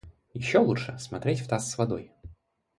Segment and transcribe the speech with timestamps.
[0.33, 2.11] Еще лучше смотреть в таз с водой.